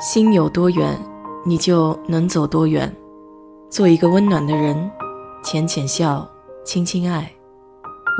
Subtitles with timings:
[0.00, 0.96] 心有多远，
[1.44, 2.94] 你就能走多远。
[3.68, 4.88] 做一个温暖的人，
[5.42, 6.24] 浅浅笑，
[6.64, 7.28] 轻轻爱。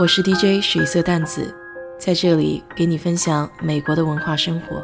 [0.01, 1.55] 我是 DJ 水色淡子，
[1.97, 4.83] 在这里给你分享美国的文化生活。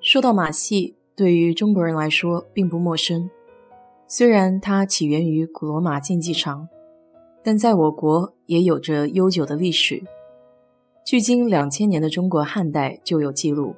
[0.00, 3.28] 说到马戏，对于中国人来说并不陌生。
[4.08, 6.66] 虽然它起源于古罗马竞技场，
[7.44, 10.02] 但在我国也有着悠久的历史。
[11.06, 13.76] 距今两千年的中国汉代就有记录，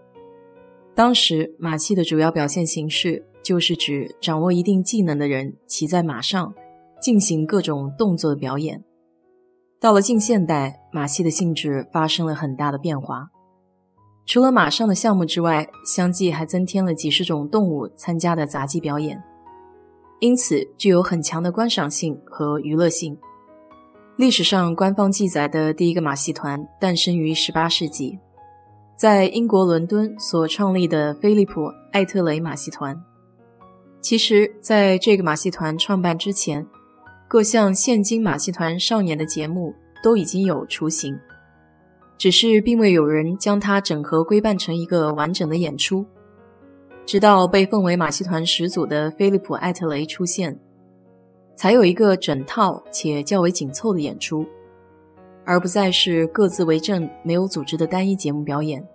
[0.94, 6.54] 当时马戏的主要表现形式就是指掌握一定技能的人骑在马上
[7.02, 8.82] 进行各种动作的表演。
[9.78, 13.28] 到了近现代，马戏的性质发生了很大的变化，
[14.24, 19.22] 除了马上的项目之外，相继还增添了几十种动物参加的杂技表演，
[20.20, 23.18] 因此具有很强的观赏性和娱乐性。
[24.18, 28.18] 历史上官方记载的第一个马戏团诞生于18世纪，
[28.96, 31.60] 在英国伦敦所创立的菲利普·
[31.92, 33.00] 艾特雷马戏团。
[34.00, 36.66] 其实，在这个马戏团创办之前，
[37.28, 41.16] 各项现今马戏团上演的节目都已经有雏形，
[42.18, 46.04] 只是并未有人将它整合规办成一个完整的演出。
[47.06, 50.58] 直到被奉为马戏团始祖的菲利普·艾特雷出现。
[51.58, 54.46] 才有一个整套且较为紧凑的演出，
[55.44, 58.86] 而不再是各自为政、没有组织的单一节目表演。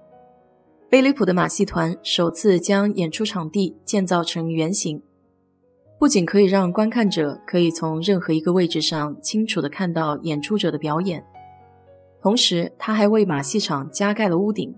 [0.89, 5.03] 菲利普的马戏团首次将演出场地建造成圆形，
[5.99, 11.21] 不仅可以让观看者可以从任何一个位置上清楚地看到演出者的表演，
[12.21, 14.73] 同时他还为马戏场加盖了屋顶。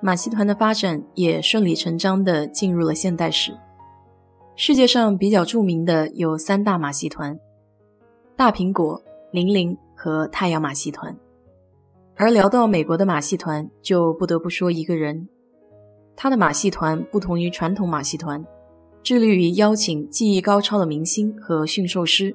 [0.00, 3.52] 马戏团的发展也顺理成章地进入了现代史。
[4.58, 7.38] 世界上比较著名的有三大马戏团：
[8.34, 11.14] 大苹果、零零和太阳马戏团。
[12.14, 15.28] 而聊到美国的马戏团，就不得不说一个人。
[16.16, 18.42] 他的马戏团不同于传统马戏团，
[19.02, 22.34] 致力于邀请技艺高超的明星和驯兽师。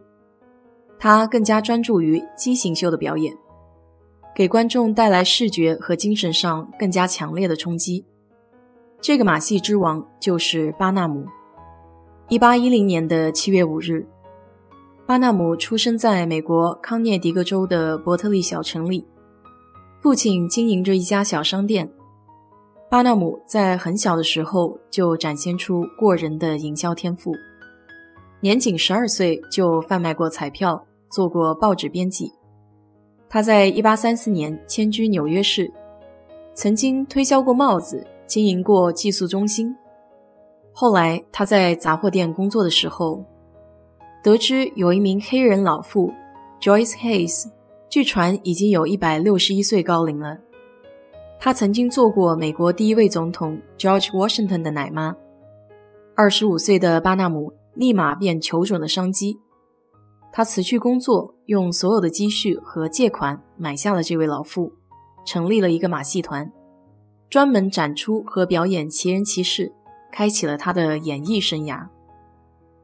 [0.99, 3.36] 他更加专注于畸形秀的表演，
[4.36, 8.05] 给观众带来视觉和精神上更加强烈的冲击。
[9.02, 11.26] 这个马戏之王就是巴纳姆。
[12.31, 14.08] 一八一零年的七月五日，
[15.05, 19.05] 巴纳姆出生在美国康涅狄格州的伯特利小城里。
[20.02, 21.92] 父亲经营着一家小商店。
[22.89, 27.33] 巴纳姆在很小的时候就展现出过人的营销天赋，
[28.39, 32.31] 年仅十二岁就贩卖过彩票，做过报纸编辑。
[33.27, 35.69] 他在一八三四年迁居纽约市，
[36.53, 39.75] 曾经推销过帽子，经营过寄宿中心。
[40.73, 43.23] 后来，他在杂货店工作的时候，
[44.23, 46.11] 得知有一名黑人老妇
[46.61, 47.49] Joyce Hayes，
[47.89, 50.37] 据传已经有一百六十一岁高龄了。
[51.39, 55.15] 她曾经做过美国第一位总统 George Washington 的奶妈。
[56.15, 59.39] 二十五岁的巴纳姆立马便求准了商机，
[60.31, 64.71] 他辞去工作，用所有的积蓄和借款买下了这位老妇，
[65.26, 66.52] 成立了一个马戏团，
[67.30, 69.73] 专门展出和表演奇人奇事。
[70.11, 71.88] 开启了他的演艺生涯。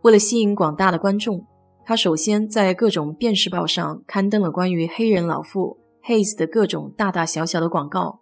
[0.02, 1.46] 为了吸引广大的观众，
[1.86, 8.22] 他首先在各种电视报上刊登了关于黑人老妇 Hayes 的各种大大小小的广告。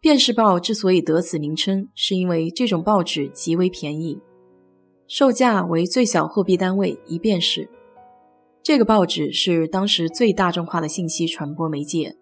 [0.00, 4.20] 电视报之所以得此名称，是因为这种报纸极为便宜，
[5.08, 7.70] 售价为最小货币单位一便士。
[8.62, 12.16] 这个报纸是当时最大众化的信息传播媒介。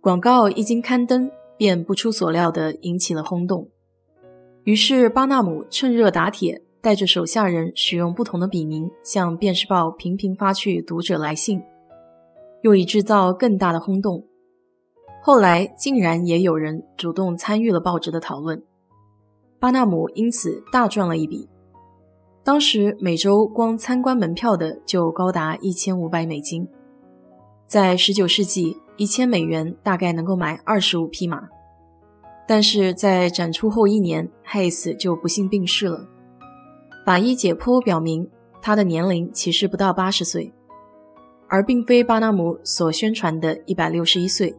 [0.00, 3.68] 广告一经刊登，便不出所料地引起了轰动。
[4.64, 11.62] 于是，巴纳姆趁热打铁，带着手下人使用不同的笔名，向《电视报》频频发去读者来信，
[12.62, 14.24] 用以制造更大的轰动。
[15.22, 18.62] 后来，竟然也有人主动参与了报纸的讨论，
[19.58, 21.46] 巴纳姆因此大赚了一笔。
[22.42, 26.66] 当时每周光参观门票的就高达一千五百美金，
[27.66, 31.48] 在十九世纪，一千美元大概能够买二十五匹马。
[32.46, 36.06] 但是在展出后一年，，Hayes 就不幸病逝了。
[37.06, 38.28] 法医解剖表明，
[38.60, 40.52] 他的年龄其实不到八十岁，
[41.48, 44.54] 而并非巴纳姆所宣传的一百六十一岁。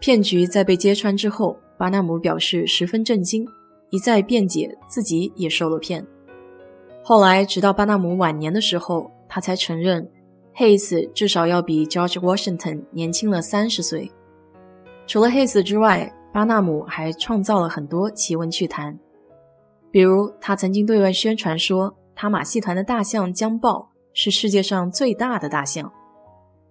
[0.00, 3.46] 骗局在被揭穿之后，巴纳姆表示十分震惊，
[3.90, 6.06] 一再辩解自己也受了骗。
[7.02, 10.08] 后来，直到巴纳姆晚年的时候，他才承认
[10.56, 14.10] ，，Hayes 至少要比 George Washington 年轻了三十岁。
[15.06, 18.98] 除了黑斯之外，巴纳姆还创造了很多奇闻趣谈，
[19.90, 25.90] 比如他曾经对外宣传说，他马戏团的大象江豹是世界上最大的大象，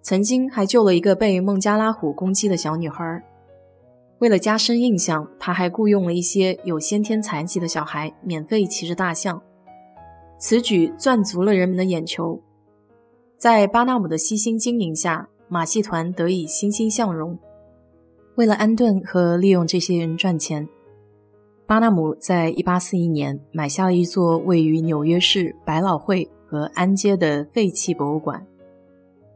[0.01, 3.23] 曾经还救了一个被孟加拉虎攻击的小女孩。
[4.19, 9.41] 为了加深印象，他还雇佣了一些有先天残疾的小孩免费骑着大象。
[10.39, 12.39] 此举赚足了人们的眼球。
[13.37, 17.37] 在巴纳姆的悉心经营下，马戏团得以欣欣向荣。
[18.37, 20.69] 为了安顿和利用这些人赚钱，
[21.65, 28.45] 巴纳姆在1841年买下了一座位于纽约市百老汇和安街的废弃博物馆。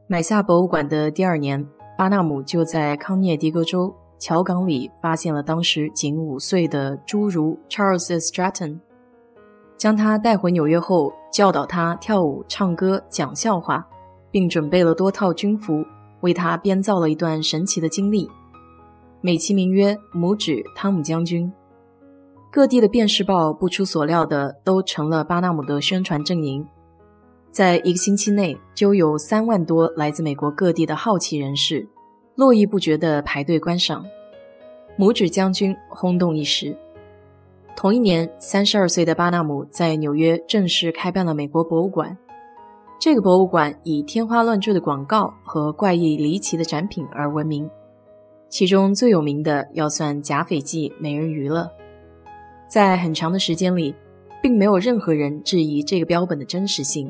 [0.06, 1.68] 买下博物馆的第二年，
[1.98, 8.78] 巴纳姆就在康涅狄格州乔港里发现了当时仅五岁的侏儒 Charles Stratton，
[9.78, 13.84] 将他带回纽约后，教导他跳舞、唱歌、讲笑话，
[14.30, 15.84] 并准备了多套军服，
[16.20, 18.30] 为他编造了一段神奇的经历，
[19.24, 21.52] 美其名曰“拇指汤姆将军”。
[22.52, 26.68] 各地的电视报不出所料的都成了巴纳姆的宣传阵营。
[27.52, 31.88] 在一个星期内，就有三万多来自美国各地的好奇人士，
[32.36, 34.04] 络绎不绝地排队观赏。
[34.98, 36.76] 拇指将军轰动一时。
[37.76, 42.18] 同一年，三十二岁的巴纳姆在纽约正式开办了美国博物馆。
[43.00, 47.70] 这个博物馆以天花乱坠的广告和怪异离奇的展品而闻名，
[48.52, 51.72] 其中最有名的要算假斐济美人鱼了。
[52.68, 53.96] 在很长的时间里，
[54.44, 57.10] 并没有任何人质疑这个标本的真实性。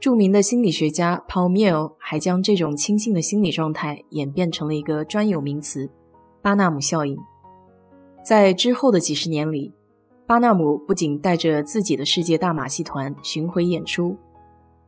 [0.00, 5.90] 著名的心理学家 Paul Mill 还将这种轻信的心理状态演变成了一个专有名词——
[6.40, 7.18] 巴纳姆效应。
[8.24, 9.74] 在之后的几十年里，
[10.26, 14.16] 巴纳姆不仅带着自己的世界大马戏团巡回演出，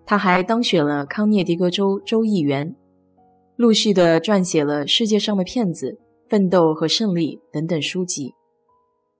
[0.07, 2.75] 他还当选了康涅狄格州州议员，
[3.63, 5.93] 陆续的撰写了《世界上的骗子》
[6.29, 8.35] 《奋斗和胜利》等等书籍，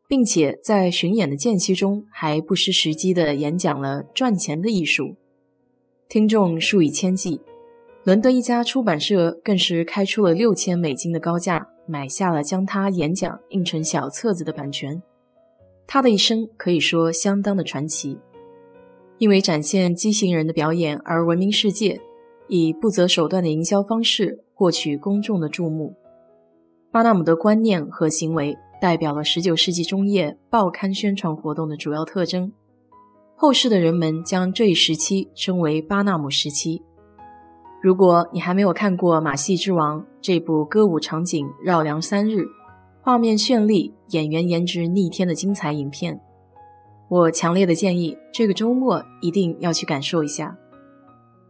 [0.09, 5.15] 并且在巡演的间隙中还不失时机的演讲了赚钱的艺术。
[6.09, 7.41] 听众数以千计，
[8.03, 15.01] 伦敦一家出版社更是开出了六千美金的高价买下了将他演讲印成小册子的版权。
[15.87, 18.19] 他的一生可以说相当的传奇，
[19.19, 22.01] 因为展现畸形人的表演而闻名世界，
[22.49, 25.95] 以不择手段的营销方式获取公众的注目。
[26.91, 32.53] 巴纳姆的观念和行为代表了19世纪中叶报刊宣传活动的主要特征。
[33.35, 36.83] 后世的人们将这一时期称为巴纳姆时期。
[37.83, 42.45] 如果你还没有看过《马戏之王》这部歌舞场景绕梁三日、
[43.01, 46.21] 画面绚丽、演员颜值逆天的精彩影片，
[47.09, 50.57] 我强烈的建议这个周末一定要去感受一下。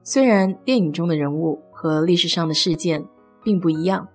[0.02, 3.04] 虽然电影中的人物和历史上的事件
[3.43, 4.08] 并不一样，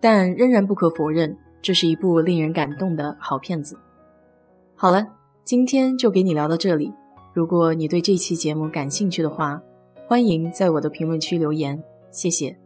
[0.00, 3.78] 但仍然不可否认，这是一部令人感动的好片子。
[4.74, 5.06] 好了。
[5.46, 6.92] 今天就给你聊到这里。
[7.32, 9.62] 如果你对这期节目感兴趣的话，
[10.08, 11.80] 欢迎在我的评论区留言，
[12.10, 12.65] 谢谢。